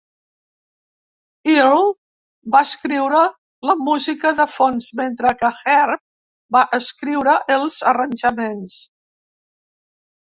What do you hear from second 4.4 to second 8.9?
de fons, mentre que Herb va escriure els arranjaments.